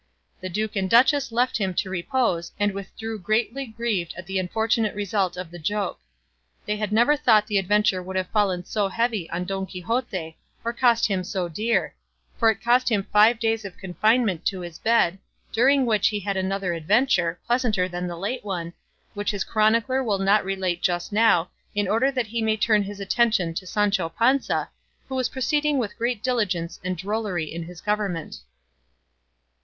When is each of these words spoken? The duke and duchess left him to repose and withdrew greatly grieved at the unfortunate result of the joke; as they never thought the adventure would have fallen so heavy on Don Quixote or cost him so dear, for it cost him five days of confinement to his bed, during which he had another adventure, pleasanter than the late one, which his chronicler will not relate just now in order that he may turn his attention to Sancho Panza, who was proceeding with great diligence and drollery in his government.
The 0.41 0.49
duke 0.49 0.75
and 0.75 0.89
duchess 0.89 1.31
left 1.31 1.59
him 1.59 1.75
to 1.75 1.89
repose 1.91 2.53
and 2.59 2.71
withdrew 2.71 3.19
greatly 3.19 3.67
grieved 3.67 4.15
at 4.17 4.25
the 4.25 4.39
unfortunate 4.39 4.95
result 4.95 5.37
of 5.37 5.51
the 5.51 5.59
joke; 5.59 5.99
as 6.67 6.79
they 6.79 6.87
never 6.87 7.15
thought 7.15 7.45
the 7.45 7.59
adventure 7.59 8.01
would 8.01 8.15
have 8.15 8.25
fallen 8.31 8.65
so 8.65 8.87
heavy 8.87 9.29
on 9.29 9.45
Don 9.45 9.67
Quixote 9.67 10.37
or 10.65 10.73
cost 10.73 11.05
him 11.05 11.23
so 11.23 11.47
dear, 11.47 11.93
for 12.39 12.49
it 12.49 12.63
cost 12.63 12.89
him 12.89 13.05
five 13.13 13.37
days 13.37 13.63
of 13.63 13.77
confinement 13.77 14.43
to 14.47 14.61
his 14.61 14.79
bed, 14.79 15.19
during 15.51 15.85
which 15.85 16.07
he 16.07 16.19
had 16.21 16.35
another 16.35 16.73
adventure, 16.73 17.39
pleasanter 17.45 17.87
than 17.87 18.07
the 18.07 18.17
late 18.17 18.43
one, 18.43 18.73
which 19.13 19.29
his 19.29 19.43
chronicler 19.43 20.03
will 20.03 20.17
not 20.17 20.43
relate 20.43 20.81
just 20.81 21.13
now 21.13 21.51
in 21.75 21.87
order 21.87 22.09
that 22.11 22.25
he 22.25 22.41
may 22.41 22.57
turn 22.57 22.81
his 22.81 22.99
attention 22.99 23.53
to 23.53 23.67
Sancho 23.67 24.09
Panza, 24.09 24.71
who 25.07 25.13
was 25.13 25.29
proceeding 25.29 25.77
with 25.77 25.95
great 25.95 26.23
diligence 26.23 26.79
and 26.83 26.97
drollery 26.97 27.45
in 27.53 27.61
his 27.61 27.81
government. 27.81 28.37